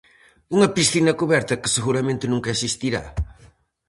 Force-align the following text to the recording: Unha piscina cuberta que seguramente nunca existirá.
Unha 0.55 0.71
piscina 0.75 1.17
cuberta 1.21 1.59
que 1.61 1.73
seguramente 1.77 2.25
nunca 2.31 2.53
existirá. 2.55 3.03